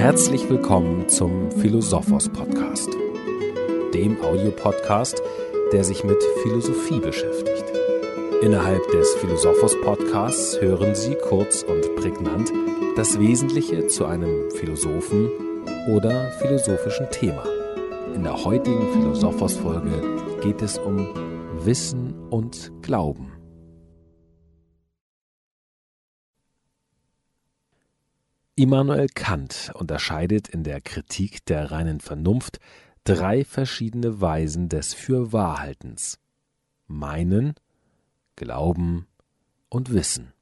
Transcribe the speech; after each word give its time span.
Herzlich 0.00 0.48
willkommen 0.48 1.10
zum 1.10 1.50
Philosophos 1.52 2.30
Podcast, 2.30 2.88
dem 3.92 4.18
Audiopodcast, 4.22 5.22
der 5.74 5.84
sich 5.84 6.04
mit 6.04 6.16
Philosophie 6.42 7.00
beschäftigt. 7.00 7.66
Innerhalb 8.40 8.80
des 8.92 9.14
Philosophos 9.16 9.78
Podcasts 9.82 10.58
hören 10.58 10.94
Sie 10.94 11.18
kurz 11.28 11.62
und 11.64 11.96
prägnant 11.96 12.50
das 12.96 13.20
Wesentliche 13.20 13.88
zu 13.88 14.06
einem 14.06 14.50
Philosophen 14.52 15.28
oder 15.94 16.30
philosophischen 16.40 17.10
Thema. 17.10 17.44
In 18.14 18.22
der 18.22 18.42
heutigen 18.42 18.90
Philosophos 18.94 19.58
Folge 19.58 20.00
geht 20.40 20.62
es 20.62 20.78
um 20.78 21.08
Wissen 21.62 22.14
und 22.30 22.72
Glauben. 22.80 23.39
Immanuel 28.60 29.08
Kant 29.08 29.72
unterscheidet 29.72 30.46
in 30.46 30.64
der 30.64 30.82
Kritik 30.82 31.46
der 31.46 31.70
reinen 31.70 31.98
Vernunft 31.98 32.60
drei 33.04 33.42
verschiedene 33.42 34.20
Weisen 34.20 34.68
des 34.68 34.92
Fürwahrhaltens: 34.92 36.18
Meinen, 36.86 37.54
Glauben 38.36 39.06
und 39.70 39.94
Wissen. 39.94 40.34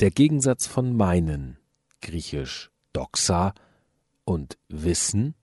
Der 0.00 0.10
Gegensatz 0.10 0.66
von 0.66 0.96
Meinen, 0.96 1.56
griechisch 2.02 2.72
Doxa, 2.92 3.54
und 4.24 4.58
Wissen, 4.66 5.36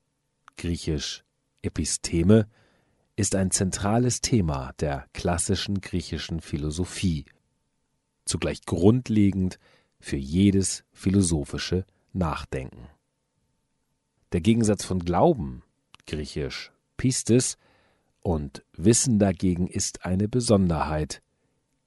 griechisch 0.58 1.24
Episteme, 1.62 2.50
ist 3.16 3.34
ein 3.34 3.50
zentrales 3.50 4.20
Thema 4.20 4.74
der 4.78 5.06
klassischen 5.14 5.80
griechischen 5.80 6.42
Philosophie, 6.42 7.24
zugleich 8.26 8.60
grundlegend 8.66 9.58
für 10.00 10.16
jedes 10.16 10.84
philosophische 10.92 11.84
Nachdenken. 12.12 12.88
Der 14.32 14.40
Gegensatz 14.40 14.84
von 14.84 15.00
Glauben, 15.00 15.62
griechisch 16.06 16.72
Pistis, 16.96 17.56
und 18.20 18.64
Wissen 18.72 19.20
dagegen 19.20 19.68
ist 19.68 20.04
eine 20.04 20.26
Besonderheit, 20.26 21.22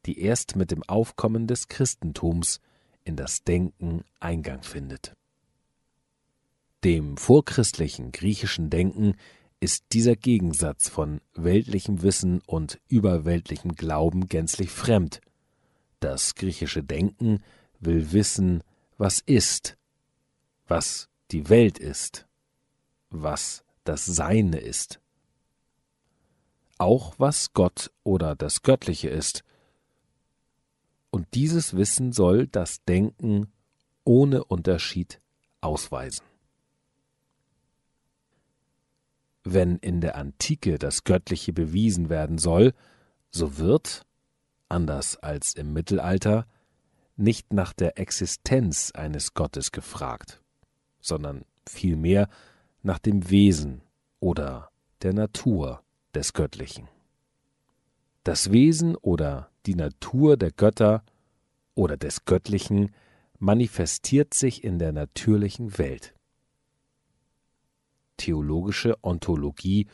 die 0.06 0.22
erst 0.22 0.56
mit 0.56 0.72
dem 0.72 0.84
Aufkommen 0.84 1.48
des 1.48 1.68
Christentums 1.68 2.62
in 3.04 3.18
das 3.18 3.44
Denken 3.44 4.06
Eingang 4.22 4.64
findet. 4.64 5.16
Dem 6.86 7.18
vorchristlichen 7.18 8.14
griechischen 8.14 8.70
Denken 8.70 9.16
ist 9.60 9.84
dieser 9.92 10.16
Gegensatz 10.16 10.88
von 10.88 11.20
weltlichem 11.34 12.02
Wissen 12.02 12.42
und 12.48 12.80
überweltlichem 12.88 13.76
Glauben 13.76 14.28
gänzlich 14.28 14.70
fremd. 14.70 15.20
Das 16.00 16.36
griechische 16.36 16.84
Denken 16.84 17.44
will 17.80 18.12
wissen, 18.12 18.64
was 18.98 19.20
ist, 19.20 19.78
was 20.68 21.10
die 21.32 21.50
Welt 21.50 21.80
ist, 21.80 22.28
was 23.10 23.64
das 23.84 24.06
Seine 24.06 24.60
ist, 24.60 25.00
auch 26.78 27.16
was 27.18 27.54
Gott 27.54 27.92
oder 28.04 28.36
das 28.36 28.62
Göttliche 28.62 29.10
ist. 29.10 29.44
Und 31.12 31.28
dieses 31.34 31.76
Wissen 31.76 32.12
soll 32.14 32.48
das 32.48 32.84
Denken 32.86 33.52
ohne 34.04 34.44
Unterschied 34.44 35.22
ausweisen. 35.62 36.26
Wenn 39.44 39.78
in 39.78 40.02
der 40.02 40.16
Antike 40.16 40.78
das 40.78 41.04
Göttliche 41.04 41.54
bewiesen 41.54 42.10
werden 42.10 42.38
soll, 42.38 42.74
so 43.32 43.58
wird, 43.58 44.06
anders 44.68 45.18
als 45.18 45.54
im 45.54 45.74
Mittelalter, 45.74 46.46
nicht 47.20 47.54
nach 47.54 47.74
der 47.74 48.00
Existenz 48.00 48.92
eines 48.92 49.34
Gottes 49.34 49.72
gefragt, 49.72 50.42
sondern 51.02 51.46
vielmehr 51.68 52.30
nach 52.82 53.00
dem 53.00 53.30
Wesen 53.30 53.82
oder 54.20 54.70
der 55.02 55.14
Natur 55.14 55.84
des 56.14 56.34
Göttlichen. 56.34 56.88
Das 58.24 58.52
Wesen 58.52 58.96
oder 58.96 59.50
die 59.66 59.76
Natur 59.76 60.38
der 60.38 60.52
Götter 60.52 61.04
oder 61.76 61.98
des 61.98 62.26
Göttlichen 62.26 62.94
manifestiert 63.38 64.34
sich 64.34 64.64
in 64.64 64.80
der 64.80 64.92
natürlichen 64.92 65.78
Welt. 65.78 66.14
Theologische 68.18 68.98
Ontologie 69.02 69.88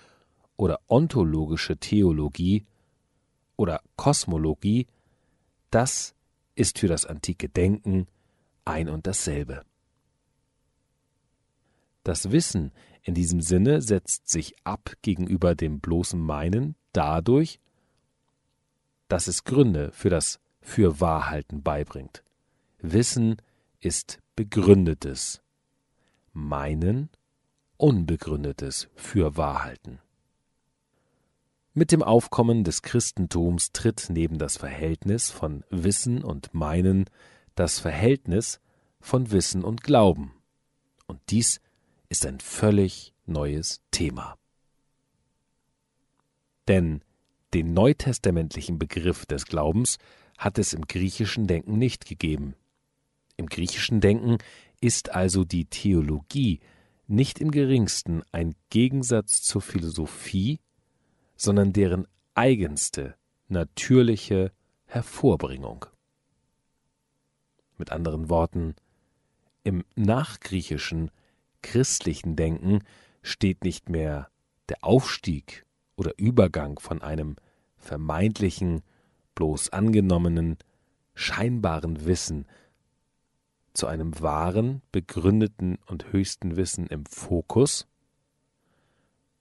oder 0.58 0.80
ontologische 0.88 1.78
Theologie 1.78 2.66
oder 3.56 3.82
Kosmologie, 3.96 4.88
das 5.70 6.15
ist 6.56 6.80
für 6.80 6.88
das 6.88 7.06
antike 7.06 7.50
Denken 7.50 8.08
ein 8.64 8.90
und 8.90 9.08
dasselbe. 9.08 9.64
Das 12.04 12.32
Wissen 12.32 12.72
in 13.04 13.14
diesem 13.14 13.42
Sinne 13.42 13.82
setzt 13.82 14.30
sich 14.30 14.56
ab 14.64 14.94
gegenüber 15.02 15.56
dem 15.56 15.80
bloßen 15.80 16.20
Meinen 16.20 16.76
dadurch, 16.94 17.60
dass 19.08 19.28
es 19.28 19.44
Gründe 19.44 19.92
für 19.92 20.10
das 20.10 20.40
Fürwahrhalten 20.62 21.62
beibringt. 21.62 22.24
Wissen 22.80 23.38
ist 23.80 24.20
begründetes, 24.36 25.42
Meinen 26.34 27.10
unbegründetes 27.78 28.90
Fürwahrhalten. 28.96 30.00
Mit 31.78 31.92
dem 31.92 32.04
Aufkommen 32.04 32.64
des 32.64 32.84
Christentums 32.84 33.74
tritt 33.74 34.08
neben 34.10 34.38
das 34.38 34.56
Verhältnis 34.56 35.30
von 35.30 35.66
Wissen 35.70 36.24
und 36.24 36.54
Meinen 36.54 37.04
das 37.54 37.80
Verhältnis 37.80 38.62
von 39.02 39.30
Wissen 39.30 39.62
und 39.62 39.84
Glauben. 39.84 40.32
Und 41.06 41.20
dies 41.30 41.60
ist 42.08 42.26
ein 42.26 42.40
völlig 42.40 43.14
neues 43.26 43.82
Thema. 43.92 44.38
Denn 46.70 47.04
den 47.54 47.74
neutestamentlichen 47.74 48.80
Begriff 48.80 49.26
des 49.26 49.46
Glaubens 49.46 49.98
hat 50.38 50.58
es 50.58 50.72
im 50.72 50.88
griechischen 50.88 51.46
Denken 51.46 51.78
nicht 51.78 52.06
gegeben. 52.06 52.56
Im 53.36 53.48
griechischen 53.48 54.00
Denken 54.00 54.38
ist 54.80 55.14
also 55.14 55.44
die 55.44 55.66
Theologie 55.66 56.62
nicht 57.08 57.42
im 57.42 57.52
geringsten 57.52 58.24
ein 58.32 58.56
Gegensatz 58.70 59.42
zur 59.42 59.62
Philosophie, 59.62 60.62
sondern 61.36 61.74
deren 61.74 62.08
eigenste, 62.34 63.16
natürliche 63.48 64.52
Hervorbringung. 64.86 65.86
Mit 67.78 67.92
anderen 67.92 68.30
Worten, 68.30 68.76
im 69.64 69.84
nachgriechischen 69.96 71.12
christlichen 71.62 72.36
Denken 72.36 72.84
steht 73.22 73.64
nicht 73.64 73.90
mehr 73.90 74.30
der 74.70 74.84
Aufstieg 74.84 75.66
oder 75.96 76.12
Übergang 76.18 76.80
von 76.80 77.02
einem 77.02 77.36
vermeintlichen, 77.78 78.82
bloß 79.34 79.74
angenommenen, 79.74 80.58
scheinbaren 81.16 82.06
Wissen 82.06 82.46
zu 83.74 83.88
einem 83.88 84.20
wahren, 84.22 84.82
begründeten 84.92 85.78
und 85.86 86.12
höchsten 86.14 86.56
Wissen 86.56 86.88
im 86.88 87.06
Fokus, 87.06 87.88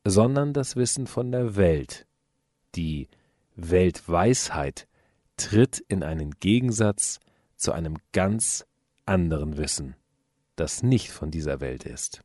sondern 0.05 0.53
das 0.53 0.77
Wissen 0.77 1.07
von 1.07 1.33
der 1.33 1.57
Welt. 1.57 2.07
Die 2.75 3.09
Weltweisheit 3.57 4.87
tritt 5.37 5.81
in 5.89 6.03
einen 6.03 6.33
Gegensatz 6.41 7.21
zu 7.57 7.73
einem 7.73 7.97
ganz 8.13 8.67
anderen 9.07 9.57
Wissen, 9.57 9.97
das 10.57 10.83
nicht 10.83 11.11
von 11.11 11.31
dieser 11.31 11.61
Welt 11.61 11.85
ist. 11.85 12.23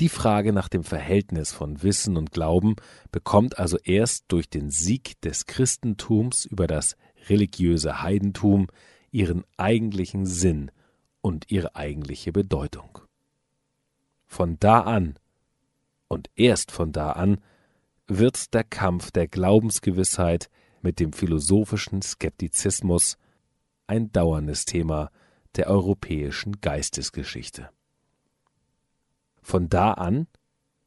Die 0.00 0.08
Frage 0.08 0.52
nach 0.52 0.68
dem 0.68 0.82
Verhältnis 0.82 1.52
von 1.52 1.82
Wissen 1.82 2.16
und 2.16 2.32
Glauben 2.32 2.74
bekommt 3.12 3.58
also 3.58 3.78
erst 3.78 4.24
durch 4.28 4.50
den 4.50 4.70
Sieg 4.70 5.20
des 5.20 5.46
Christentums 5.46 6.44
über 6.44 6.66
das 6.66 6.96
religiöse 7.28 8.02
Heidentum 8.02 8.66
ihren 9.12 9.44
eigentlichen 9.56 10.26
Sinn 10.26 10.72
und 11.20 11.50
ihre 11.50 11.76
eigentliche 11.76 12.32
Bedeutung. 12.32 12.98
Von 14.26 14.58
da 14.58 14.80
an 14.80 15.14
und 16.08 16.30
erst 16.36 16.70
von 16.70 16.92
da 16.92 17.12
an 17.12 17.40
wird 18.06 18.52
der 18.54 18.64
Kampf 18.64 19.10
der 19.10 19.28
Glaubensgewissheit 19.28 20.50
mit 20.82 21.00
dem 21.00 21.12
philosophischen 21.12 22.02
Skeptizismus 22.02 23.16
ein 23.86 24.12
dauerndes 24.12 24.64
Thema 24.64 25.10
der 25.56 25.68
europäischen 25.68 26.60
Geistesgeschichte. 26.60 27.70
Von 29.42 29.68
da 29.68 29.92
an 29.92 30.26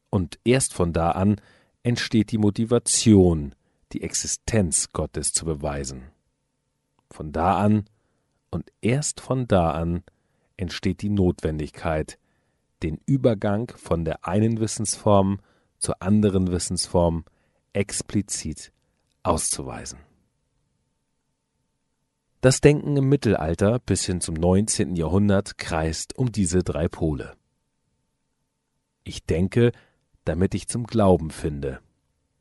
und 0.09 0.39
erst 0.43 0.73
von 0.73 0.93
da 0.93 1.11
an 1.11 1.41
entsteht 1.83 2.31
die 2.31 2.37
Motivation, 2.37 3.55
die 3.93 4.03
Existenz 4.03 4.91
Gottes 4.91 5.31
zu 5.31 5.45
beweisen. 5.45 6.03
Von 7.11 7.31
da 7.31 7.57
an 7.57 7.85
und 8.49 8.71
erst 8.81 9.21
von 9.21 9.47
da 9.47 9.71
an 9.71 10.03
entsteht 10.57 11.01
die 11.01 11.09
Notwendigkeit, 11.09 12.17
den 12.83 12.99
Übergang 13.05 13.71
von 13.75 14.05
der 14.05 14.27
einen 14.27 14.59
Wissensform 14.59 15.39
zur 15.77 16.01
anderen 16.01 16.51
Wissensform 16.51 17.25
explizit 17.73 18.71
auszuweisen. 19.23 19.99
Das 22.41 22.61
Denken 22.61 22.95
im 22.97 23.09
Mittelalter 23.09 23.79
bis 23.79 24.05
hin 24.05 24.21
zum 24.21 24.35
19. 24.35 24.95
Jahrhundert 24.95 25.57
kreist 25.57 26.17
um 26.17 26.31
diese 26.31 26.63
drei 26.63 26.87
Pole. 26.87 27.33
Ich 29.03 29.25
denke, 29.25 29.71
damit 30.23 30.53
ich 30.53 30.67
zum 30.67 30.85
Glauben 30.85 31.31
finde. 31.31 31.79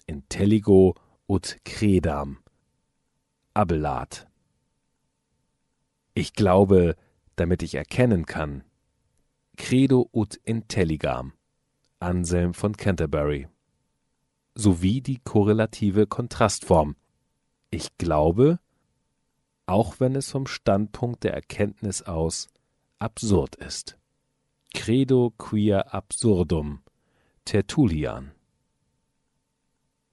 Intelligo 0.06 0.94
ut 1.26 1.56
credam. 1.64 2.38
Abelard. 3.54 4.26
Ich 6.12 6.34
glaube, 6.34 6.94
damit 7.36 7.62
ich 7.62 7.74
erkennen 7.74 8.26
kann. 8.26 8.64
Credo 9.56 10.08
ut 10.12 10.36
intelligam. 10.44 11.32
Anselm 11.98 12.54
von 12.54 12.76
Canterbury. 12.76 13.48
Sowie 14.54 15.00
die 15.00 15.18
korrelative 15.18 16.06
Kontrastform. 16.06 16.94
Ich 17.70 17.96
glaube, 17.98 18.60
auch 19.64 19.98
wenn 19.98 20.14
es 20.14 20.30
vom 20.30 20.46
Standpunkt 20.46 21.24
der 21.24 21.34
Erkenntnis 21.34 22.02
aus 22.02 22.48
absurd 22.98 23.56
ist. 23.56 23.98
Credo 24.72 25.32
quia 25.36 25.80
absurdum, 25.80 26.82
Tertullian. 27.44 28.32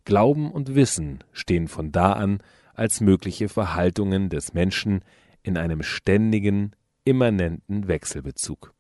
Glauben 0.06 0.52
und 0.52 0.74
Wissen 0.74 1.24
stehen 1.32 1.68
von 1.68 1.92
da 1.92 2.14
an 2.14 2.42
als 2.74 3.02
mögliche 3.02 3.50
Verhaltungen 3.50 4.30
des 4.30 4.54
Menschen 4.54 5.04
in 5.44 5.58
einem 5.58 5.84
ständigen, 5.84 6.76
immanenten 7.04 7.88
Wechselbezug. 7.88 8.74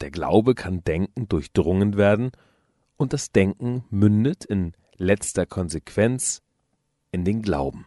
Der 0.00 0.10
Glaube 0.10 0.54
kann 0.54 0.84
Denken 0.84 1.28
durchdrungen 1.28 1.96
werden, 1.96 2.30
und 2.96 3.12
das 3.12 3.30
Denken 3.30 3.84
mündet 3.90 4.44
in 4.44 4.72
letzter 4.96 5.46
Konsequenz 5.46 6.42
in 7.12 7.24
den 7.24 7.42
Glauben. 7.42 7.86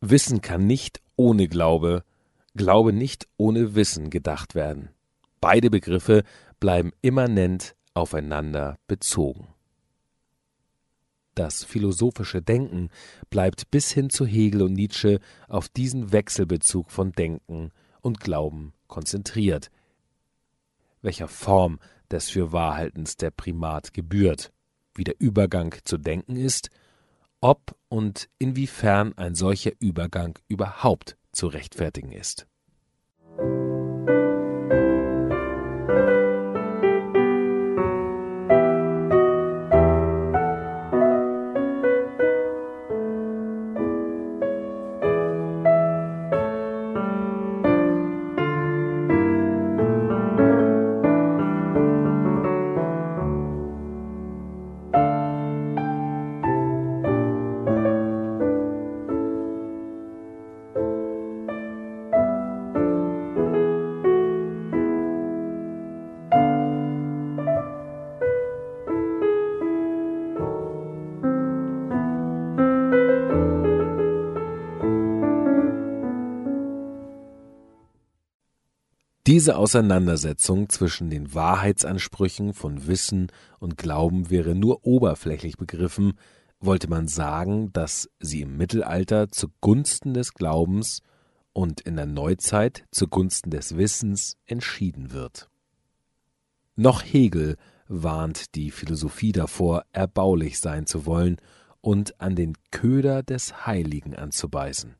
Wissen 0.00 0.40
kann 0.40 0.66
nicht 0.66 1.02
ohne 1.16 1.48
Glaube, 1.48 2.04
Glaube 2.54 2.92
nicht 2.92 3.28
ohne 3.36 3.74
Wissen 3.74 4.10
gedacht 4.10 4.54
werden. 4.54 4.90
Beide 5.40 5.70
Begriffe 5.70 6.22
bleiben 6.60 6.92
immanent 7.02 7.74
aufeinander 7.94 8.78
bezogen. 8.86 9.48
Das 11.34 11.64
philosophische 11.64 12.42
Denken 12.42 12.90
bleibt 13.28 13.70
bis 13.70 13.90
hin 13.90 14.08
zu 14.08 14.24
Hegel 14.24 14.62
und 14.62 14.72
Nietzsche 14.72 15.18
auf 15.48 15.68
diesen 15.68 16.12
Wechselbezug 16.12 16.90
von 16.90 17.12
Denken 17.12 17.72
und 18.02 18.20
Glauben 18.20 18.72
konzentriert, 18.86 19.70
welcher 21.04 21.28
Form 21.28 21.78
des 22.10 22.30
Fürwahrhaltens 22.30 23.16
der 23.16 23.30
Primat 23.30 23.94
gebührt, 23.94 24.52
wie 24.94 25.04
der 25.04 25.20
Übergang 25.20 25.74
zu 25.84 25.98
denken 25.98 26.36
ist 26.36 26.70
ob 27.44 27.76
und 27.90 28.30
inwiefern 28.38 29.12
ein 29.18 29.34
solcher 29.34 29.72
Übergang 29.78 30.38
überhaupt 30.48 31.18
zu 31.30 31.46
rechtfertigen 31.46 32.10
ist. 32.10 32.46
Diese 79.34 79.56
Auseinandersetzung 79.56 80.68
zwischen 80.68 81.10
den 81.10 81.34
Wahrheitsansprüchen 81.34 82.54
von 82.54 82.86
Wissen 82.86 83.32
und 83.58 83.76
Glauben 83.76 84.30
wäre 84.30 84.54
nur 84.54 84.86
oberflächlich 84.86 85.56
begriffen, 85.56 86.12
wollte 86.60 86.88
man 86.88 87.08
sagen, 87.08 87.72
dass 87.72 88.08
sie 88.20 88.42
im 88.42 88.56
Mittelalter 88.56 89.32
zugunsten 89.32 90.14
des 90.14 90.34
Glaubens 90.34 91.02
und 91.52 91.80
in 91.80 91.96
der 91.96 92.06
Neuzeit 92.06 92.84
zugunsten 92.92 93.50
des 93.50 93.76
Wissens 93.76 94.36
entschieden 94.46 95.10
wird. 95.10 95.50
Noch 96.76 97.02
Hegel 97.02 97.56
warnt 97.88 98.54
die 98.54 98.70
Philosophie 98.70 99.32
davor, 99.32 99.84
erbaulich 99.90 100.60
sein 100.60 100.86
zu 100.86 101.06
wollen 101.06 101.38
und 101.80 102.20
an 102.20 102.36
den 102.36 102.52
Köder 102.70 103.24
des 103.24 103.66
Heiligen 103.66 104.14
anzubeißen. 104.14 104.94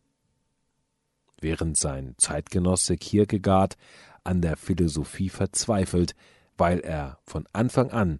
Während 1.40 1.76
sein 1.76 2.14
Zeitgenosse 2.16 2.96
Kierkegaard 2.96 3.76
an 4.24 4.40
der 4.40 4.56
Philosophie 4.56 5.28
verzweifelt, 5.28 6.14
weil 6.56 6.80
er 6.80 7.18
von 7.24 7.46
Anfang 7.52 7.90
an 7.90 8.18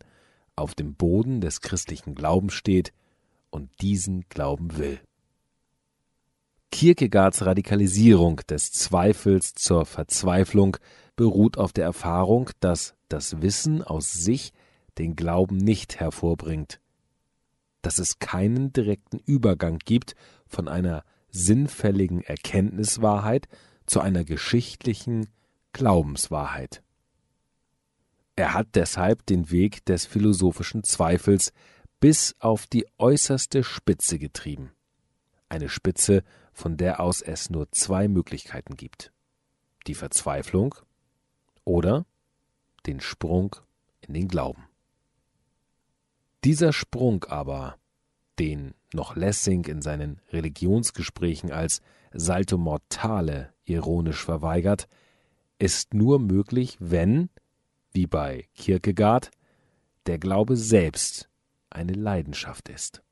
auf 0.57 0.75
dem 0.75 0.95
Boden 0.95 1.41
des 1.41 1.61
christlichen 1.61 2.15
Glaubens 2.15 2.55
steht 2.55 2.93
und 3.51 3.71
diesen 3.81 4.25
glauben 4.29 4.77
will. 4.77 5.01
Kierkegaards 6.71 7.47
Radikalisierung 7.47 8.41
des 8.49 8.73
Zweifels 8.73 9.55
zur 9.55 9.87
Verzweiflung 9.87 10.77
beruht 11.15 11.57
auf 11.57 11.73
der 11.73 11.85
Erfahrung, 11.85 12.51
dass 12.61 12.95
das 13.09 13.41
Wissen 13.43 13.83
aus 13.83 14.13
sich 14.13 14.53
den 14.99 15.15
Glauben 15.15 15.57
nicht 15.57 16.01
hervorbringt, 16.01 16.81
dass 17.83 17.99
es 17.99 18.19
keinen 18.19 18.73
direkten 18.73 19.19
Übergang 19.19 19.79
gibt 19.79 20.15
von 20.47 20.69
einer 20.69 21.05
sinnfälligen 21.31 22.23
Erkenntniswahrheit 22.23 23.49
zu 23.87 24.01
einer 24.01 24.25
geschichtlichen 24.25 25.29
Glaubenswahrheit. 25.75 26.83
Er 28.37 28.55
hat 28.55 28.69
deshalb 28.75 29.27
den 29.27 29.51
Weg 29.51 29.85
des 29.85 30.07
philosophischen 30.07 30.85
Zweifels 30.85 31.53
bis 32.01 32.35
auf 32.39 32.67
die 32.67 32.87
äußerste 32.97 33.63
Spitze 33.63 34.19
getrieben. 34.19 34.73
Eine 35.49 35.69
Spitze, 35.69 36.23
von 36.53 36.77
der 36.77 37.01
aus 37.01 37.21
es 37.21 37.51
nur 37.51 37.71
zwei 37.73 38.09
Möglichkeiten 38.09 38.77
gibt. 38.77 39.13
Die 39.87 39.95
Verzweiflung 39.95 40.77
oder 41.65 42.07
den 42.87 43.01
Sprung 43.01 43.57
in 44.01 44.15
den 44.15 44.29
Glauben. 44.29 44.65
Dieser 46.45 46.73
Sprung 46.73 47.25
aber, 47.25 47.79
den 48.39 48.75
noch 48.93 49.17
Lessing 49.17 49.65
in 49.65 49.83
seinen 49.83 50.21
Religionsgesprächen 50.31 51.51
als 51.51 51.83
Salto 52.13 52.59
Mortale 52.59 53.53
ironisch 53.65 54.25
verweigert, 54.25 54.89
ist 55.65 55.95
nur 55.95 56.19
möglich, 56.19 56.77
wenn, 56.79 57.31
wie 57.93 58.07
bei 58.07 58.47
Kierkegaard, 58.55 59.31
der 60.05 60.19
Glaube 60.19 60.59
selbst 60.59 61.31
eine 61.71 61.95
Leidenschaft 61.95 62.69
ist. 62.69 63.03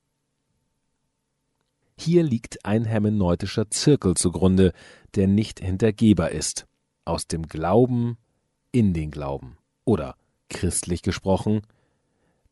Hier 1.96 2.22
liegt 2.22 2.66
ein 2.66 2.84
hermeneutischer 2.84 3.70
Zirkel 3.70 4.14
zugrunde, 4.16 4.74
der 5.14 5.28
nicht 5.28 5.60
hintergehbar 5.60 6.32
ist. 6.32 6.66
Aus 7.06 7.26
dem 7.26 7.48
Glauben 7.48 8.18
in 8.70 8.92
den 8.92 9.10
Glauben. 9.10 9.56
Oder, 9.86 10.14
christlich 10.50 11.00
gesprochen, 11.00 11.62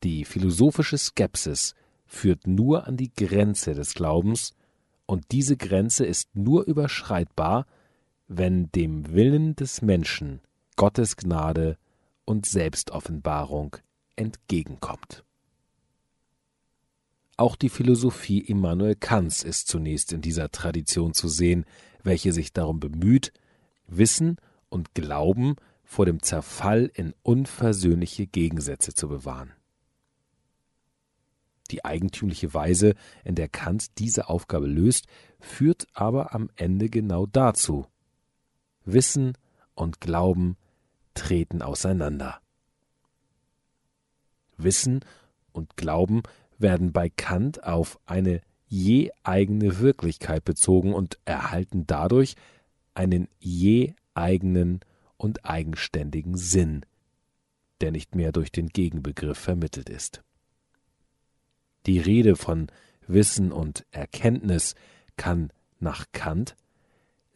die 0.02 0.24
philosophische 0.24 0.96
Skepsis 0.96 1.74
führt 2.06 2.46
nur 2.46 2.86
an 2.86 2.96
die 2.96 3.12
Grenze 3.12 3.74
des 3.74 3.92
Glaubens, 3.92 4.54
und 5.04 5.26
diese 5.32 5.58
Grenze 5.58 6.06
ist 6.06 6.34
nur 6.34 6.64
überschreitbar, 6.64 7.66
wenn 8.32 8.70
dem 8.70 9.12
Willen 9.12 9.56
des 9.56 9.82
Menschen 9.82 10.40
Gottes 10.76 11.16
Gnade 11.16 11.76
und 12.24 12.46
Selbstoffenbarung 12.46 13.76
entgegenkommt. 14.14 15.24
Auch 17.36 17.56
die 17.56 17.68
Philosophie 17.68 18.38
Immanuel 18.38 18.94
Kants 18.94 19.42
ist 19.42 19.66
zunächst 19.66 20.12
in 20.12 20.20
dieser 20.20 20.48
Tradition 20.52 21.12
zu 21.12 21.26
sehen, 21.26 21.64
welche 22.04 22.32
sich 22.32 22.52
darum 22.52 22.78
bemüht, 22.78 23.32
Wissen 23.88 24.36
und 24.68 24.94
Glauben 24.94 25.56
vor 25.82 26.06
dem 26.06 26.22
Zerfall 26.22 26.88
in 26.94 27.14
unversöhnliche 27.22 28.28
Gegensätze 28.28 28.94
zu 28.94 29.08
bewahren. 29.08 29.50
Die 31.72 31.84
eigentümliche 31.84 32.54
Weise, 32.54 32.94
in 33.24 33.34
der 33.34 33.48
Kant 33.48 33.98
diese 33.98 34.28
Aufgabe 34.28 34.68
löst, 34.68 35.06
führt 35.40 35.88
aber 35.94 36.32
am 36.32 36.48
Ende 36.54 36.88
genau 36.88 37.26
dazu, 37.26 37.86
Wissen 38.84 39.34
und 39.74 40.00
Glauben 40.00 40.56
treten 41.14 41.62
auseinander. 41.62 42.40
Wissen 44.56 45.00
und 45.52 45.76
Glauben 45.76 46.22
werden 46.58 46.92
bei 46.92 47.08
Kant 47.08 47.64
auf 47.64 47.98
eine 48.06 48.40
je 48.66 49.10
eigene 49.22 49.80
Wirklichkeit 49.80 50.44
bezogen 50.44 50.94
und 50.94 51.18
erhalten 51.24 51.86
dadurch 51.86 52.36
einen 52.94 53.28
je 53.38 53.94
eigenen 54.14 54.80
und 55.16 55.44
eigenständigen 55.44 56.36
Sinn, 56.36 56.84
der 57.80 57.90
nicht 57.90 58.14
mehr 58.14 58.32
durch 58.32 58.52
den 58.52 58.68
Gegenbegriff 58.68 59.38
vermittelt 59.38 59.88
ist. 59.88 60.22
Die 61.86 61.98
Rede 61.98 62.36
von 62.36 62.68
Wissen 63.06 63.52
und 63.52 63.86
Erkenntnis 63.90 64.74
kann 65.16 65.50
nach 65.78 66.06
Kant 66.12 66.56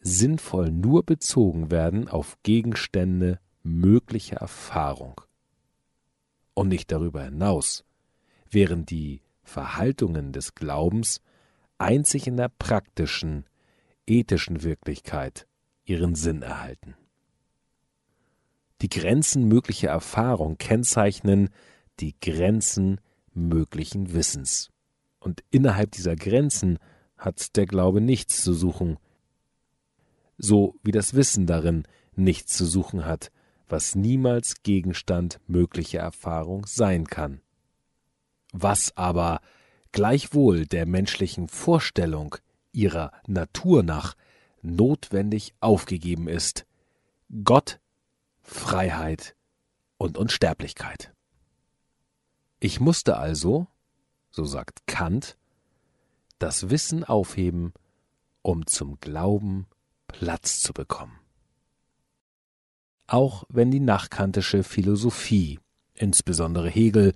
sinnvoll 0.05 0.69
nur 0.71 1.03
bezogen 1.03 1.71
werden 1.71 2.07
auf 2.07 2.37
Gegenstände 2.43 3.39
möglicher 3.63 4.37
Erfahrung 4.37 5.19
und 6.53 6.67
nicht 6.67 6.91
darüber 6.91 7.23
hinaus, 7.23 7.83
während 8.49 8.91
die 8.91 9.23
Verhaltungen 9.41 10.31
des 10.31 10.53
Glaubens 10.53 11.21
einzig 11.79 12.27
in 12.27 12.37
der 12.37 12.49
praktischen, 12.49 13.45
ethischen 14.05 14.61
Wirklichkeit 14.61 15.47
ihren 15.85 16.13
Sinn 16.13 16.43
erhalten. 16.43 16.95
Die 18.81 18.89
Grenzen 18.89 19.47
möglicher 19.47 19.89
Erfahrung 19.89 20.59
kennzeichnen 20.59 21.49
die 21.99 22.13
Grenzen 22.19 23.01
möglichen 23.33 24.13
Wissens. 24.13 24.69
Und 25.19 25.43
innerhalb 25.49 25.91
dieser 25.91 26.15
Grenzen 26.15 26.77
hat 27.17 27.55
der 27.55 27.65
Glaube 27.65 28.01
nichts 28.01 28.43
zu 28.43 28.53
suchen, 28.53 28.99
so 30.37 30.75
wie 30.83 30.91
das 30.91 31.13
Wissen 31.13 31.45
darin 31.47 31.87
nichts 32.15 32.55
zu 32.55 32.65
suchen 32.65 33.05
hat, 33.05 33.31
was 33.67 33.95
niemals 33.95 34.63
Gegenstand 34.63 35.39
möglicher 35.47 35.99
Erfahrung 35.99 36.65
sein 36.65 37.07
kann. 37.07 37.41
Was 38.51 38.95
aber 38.95 39.41
gleichwohl 39.91 40.65
der 40.65 40.85
menschlichen 40.85 41.47
Vorstellung 41.47 42.35
ihrer 42.71 43.11
Natur 43.27 43.83
nach 43.83 44.15
notwendig 44.61 45.53
aufgegeben 45.59 46.27
ist, 46.27 46.65
Gott, 47.43 47.79
Freiheit 48.41 49.35
und 49.97 50.17
Unsterblichkeit. 50.17 51.13
Ich 52.59 52.79
musste 52.79 53.17
also, 53.17 53.67
so 54.31 54.45
sagt 54.45 54.87
Kant, 54.87 55.37
das 56.39 56.69
Wissen 56.69 57.03
aufheben, 57.03 57.73
um 58.41 58.67
zum 58.67 58.99
Glauben 58.99 59.67
Platz 60.19 60.61
zu 60.61 60.71
bekommen. 60.71 61.19
Auch 63.05 63.43
wenn 63.49 63.69
die 63.69 63.81
nachkantische 63.81 64.63
Philosophie, 64.63 65.59
insbesondere 65.93 66.69
Hegel 66.69 67.15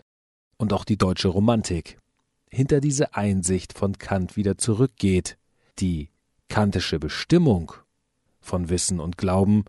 und 0.58 0.74
auch 0.74 0.84
die 0.84 0.98
deutsche 0.98 1.30
Romantik, 1.30 1.98
hinter 2.50 2.82
diese 2.82 3.16
Einsicht 3.16 3.72
von 3.78 3.98
Kant 3.98 4.36
wieder 4.36 4.58
zurückgeht, 4.58 5.38
die 5.80 6.10
kantische 6.50 7.00
Bestimmung 7.00 7.72
von 8.42 8.70
Wissen 8.70 9.00
und 9.00 9.18
Glauben 9.18 9.64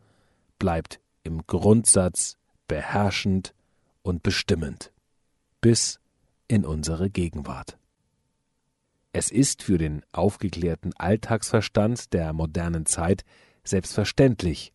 bleibt 0.59 0.99
im 1.23 1.47
Grundsatz 1.47 2.37
beherrschend 2.67 3.55
und 4.03 4.25
bestimmend 4.25 4.93
bis 5.61 6.01
in 6.49 6.65
unsere 6.65 7.11
Gegenwart. 7.11 7.80
Es 9.12 9.31
ist 9.31 9.62
für 9.62 9.76
den 9.76 10.02
aufgeklärten 10.12 10.93
Alltagsverstand 10.97 12.12
der 12.12 12.33
modernen 12.33 12.87
Zeit 12.87 13.25
selbstverständlich, 13.64 14.73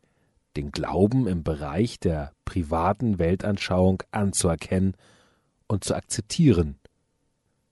den 0.58 0.72
Glauben 0.72 1.28
im 1.28 1.44
Bereich 1.44 2.00
der 2.00 2.34
privaten 2.44 3.18
Weltanschauung 3.18 4.04
anzuerkennen 4.12 4.96
und 5.68 5.84
zu 5.84 5.96
akzeptieren, 5.96 6.80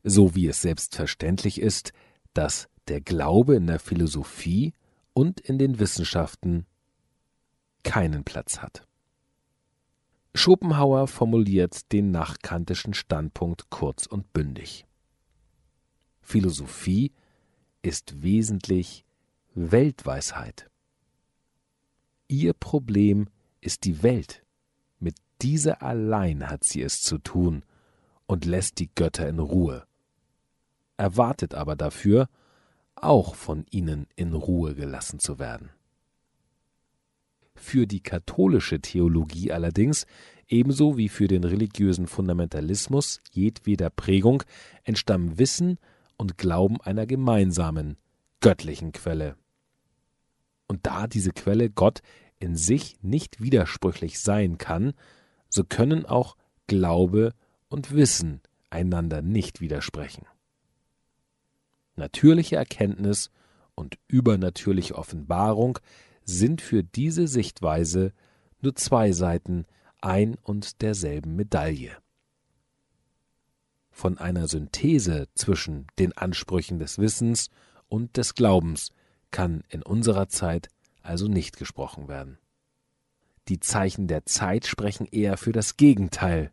so 0.03 0.35
wie 0.35 0.47
es 0.47 0.61
selbstverständlich 0.61 1.59
ist, 1.59 1.91
dass 2.33 2.67
der 2.87 3.01
Glaube 3.01 3.55
in 3.55 3.67
der 3.67 3.79
Philosophie 3.79 4.73
und 5.13 5.39
in 5.41 5.57
den 5.57 5.79
Wissenschaften 5.79 6.65
keinen 7.83 8.23
Platz 8.23 8.59
hat. 8.59 8.87
Schopenhauer 10.33 11.07
formuliert 11.07 11.91
den 11.91 12.11
nachkantischen 12.11 12.93
Standpunkt 12.93 13.69
kurz 13.69 14.07
und 14.07 14.33
bündig. 14.33 14.85
Philosophie 16.33 17.11
ist 17.83 18.23
wesentlich 18.23 19.05
Weltweisheit. 19.53 20.67
Ihr 22.27 22.53
Problem 22.53 23.27
ist 23.61 23.83
die 23.83 24.01
Welt. 24.01 24.41
Mit 24.97 25.13
dieser 25.43 25.83
allein 25.83 26.49
hat 26.49 26.63
sie 26.63 26.81
es 26.81 27.03
zu 27.03 27.19
tun 27.19 27.61
und 28.25 28.45
lässt 28.45 28.79
die 28.79 28.89
Götter 28.95 29.29
in 29.29 29.37
Ruhe. 29.37 29.85
Erwartet 30.97 31.53
aber 31.53 31.75
dafür, 31.75 32.27
auch 32.95 33.35
von 33.35 33.67
ihnen 33.69 34.07
in 34.15 34.33
Ruhe 34.33 34.73
gelassen 34.73 35.19
zu 35.19 35.37
werden. 35.37 35.69
Für 37.53 37.85
die 37.85 38.01
katholische 38.01 38.81
Theologie 38.81 39.51
allerdings, 39.51 40.07
ebenso 40.47 40.97
wie 40.97 41.09
für 41.09 41.27
den 41.27 41.43
religiösen 41.43 42.07
Fundamentalismus 42.07 43.21
jedweder 43.29 43.91
Prägung, 43.91 44.41
entstammen 44.83 45.37
Wissen 45.37 45.77
und 46.23 46.37
Glauben 46.37 46.79
einer 46.79 47.05
gemeinsamen, 47.05 47.97
göttlichen 48.39 48.93
Quelle. 48.93 49.35
Und 50.67 50.87
da 50.87 51.05
diese 51.05 51.33
Quelle 51.33 51.69
Gott 51.69 51.99
in 52.39 52.55
sich 52.55 52.95
nicht 53.01 53.41
widersprüchlich 53.41 54.21
sein 54.21 54.57
kann, 54.57 54.93
so 55.49 55.65
können 55.65 56.05
auch 56.05 56.37
Glaube 56.65 57.33
und 57.67 57.93
Wissen 57.93 58.39
einander 58.69 59.21
nicht 59.21 59.59
widersprechen. 59.59 60.25
Natürliche 61.97 62.55
Erkenntnis 62.55 63.29
und 63.75 63.97
übernatürliche 64.07 64.95
Offenbarung 64.95 65.77
sind 66.23 66.61
für 66.61 66.85
diese 66.85 67.27
Sichtweise 67.27 68.13
nur 68.61 68.75
zwei 68.75 69.11
Seiten 69.11 69.65
ein 69.99 70.37
und 70.41 70.81
derselben 70.81 71.35
Medaille. 71.35 71.97
Von 73.93 74.17
einer 74.17 74.47
Synthese 74.47 75.27
zwischen 75.35 75.87
den 75.99 76.17
Ansprüchen 76.17 76.79
des 76.79 76.97
Wissens 76.97 77.49
und 77.87 78.17
des 78.17 78.33
Glaubens 78.33 78.91
kann 79.29 79.63
in 79.69 79.83
unserer 79.83 80.27
Zeit 80.27 80.67
also 81.03 81.27
nicht 81.27 81.57
gesprochen 81.57 82.07
werden. 82.07 82.39
Die 83.47 83.59
Zeichen 83.59 84.07
der 84.07 84.25
Zeit 84.25 84.65
sprechen 84.65 85.05
eher 85.05 85.37
für 85.37 85.51
das 85.51 85.77
Gegenteil, 85.77 86.51